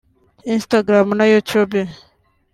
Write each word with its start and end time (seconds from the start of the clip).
Instagram 0.55 1.07
na 1.17 1.25
YouTube 1.33 1.79